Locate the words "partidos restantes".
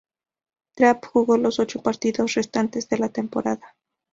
1.83-2.89